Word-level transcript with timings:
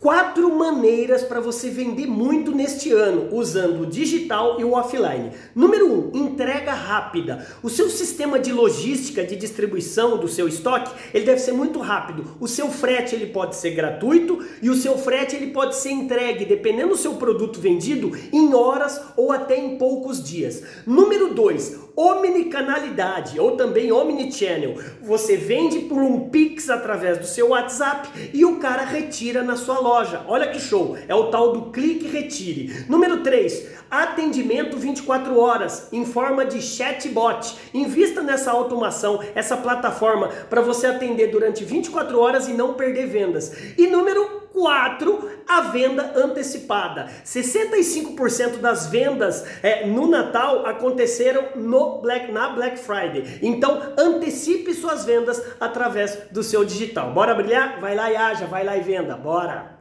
Quatro 0.00 0.54
maneiras 0.54 1.24
para 1.24 1.40
você 1.40 1.70
vender 1.70 2.06
muito 2.06 2.52
neste 2.52 2.92
ano, 2.92 3.34
usando 3.34 3.80
o 3.80 3.86
digital 3.86 4.60
e 4.60 4.62
o 4.62 4.74
offline. 4.74 5.32
Número 5.56 5.92
um, 5.92 6.10
entrega 6.14 6.72
rápida. 6.72 7.44
O 7.64 7.68
seu 7.68 7.90
sistema 7.90 8.38
de 8.38 8.52
logística, 8.52 9.24
de 9.24 9.34
distribuição 9.34 10.16
do 10.16 10.28
seu 10.28 10.46
estoque, 10.46 10.92
ele 11.12 11.24
deve 11.24 11.40
ser 11.40 11.50
muito 11.50 11.80
rápido. 11.80 12.36
O 12.38 12.46
seu 12.46 12.68
frete 12.68 13.16
ele 13.16 13.26
pode 13.26 13.56
ser 13.56 13.70
gratuito 13.70 14.38
e 14.62 14.70
o 14.70 14.76
seu 14.76 14.96
frete 14.96 15.34
ele 15.34 15.48
pode 15.48 15.74
ser 15.74 15.90
entregue, 15.90 16.44
dependendo 16.44 16.90
do 16.90 16.96
seu 16.96 17.14
produto 17.14 17.58
vendido, 17.58 18.12
em 18.32 18.54
horas 18.54 19.00
ou 19.16 19.32
até 19.32 19.58
em 19.58 19.78
poucos 19.78 20.22
dias. 20.22 20.62
Número 20.86 21.34
dois, 21.34 21.76
omnicanalidade 21.96 23.40
ou 23.40 23.56
também 23.56 23.90
omnichannel. 23.90 24.76
Você 25.02 25.36
vende 25.36 25.80
por 25.80 25.98
um 25.98 26.28
Pix 26.28 26.70
através 26.70 27.18
do 27.18 27.26
seu 27.26 27.48
WhatsApp 27.48 28.30
e 28.32 28.44
o 28.44 28.60
cara 28.60 28.84
retira 28.84 29.42
na 29.42 29.56
sua 29.56 29.80
loja. 29.80 29.87
Olha 30.26 30.48
que 30.48 30.60
show! 30.60 30.96
É 31.08 31.14
o 31.14 31.30
tal 31.30 31.52
do 31.52 31.72
clique 31.72 32.06
retire. 32.06 32.84
Número 32.88 33.22
3, 33.22 33.68
atendimento 33.90 34.76
24 34.76 35.38
horas 35.38 35.88
em 35.92 36.04
forma 36.04 36.44
de 36.44 36.60
chatbot. 36.60 37.56
Invista 37.72 38.22
nessa 38.22 38.50
automação, 38.50 39.20
essa 39.34 39.56
plataforma 39.56 40.28
para 40.48 40.60
você 40.60 40.86
atender 40.86 41.28
durante 41.28 41.64
24 41.64 42.18
horas 42.18 42.48
e 42.48 42.52
não 42.52 42.74
perder 42.74 43.06
vendas. 43.06 43.52
E 43.76 43.86
número 43.86 44.48
4, 44.52 45.30
a 45.46 45.60
venda 45.62 46.12
antecipada. 46.16 47.08
65% 47.24 48.58
das 48.58 48.86
vendas 48.86 49.44
é, 49.62 49.86
no 49.86 50.08
Natal 50.08 50.66
aconteceram 50.66 51.50
no 51.56 51.98
Black, 52.00 52.32
na 52.32 52.50
Black 52.50 52.78
Friday. 52.78 53.38
Então, 53.42 53.80
antecipe 53.96 54.74
suas 54.74 55.04
vendas 55.04 55.42
através 55.60 56.18
do 56.30 56.42
seu 56.42 56.64
digital. 56.64 57.12
Bora 57.12 57.34
brilhar? 57.34 57.80
Vai 57.80 57.94
lá 57.94 58.10
e 58.10 58.16
haja, 58.16 58.46
vai 58.46 58.64
lá 58.64 58.76
e 58.76 58.80
venda. 58.80 59.16
Bora! 59.16 59.76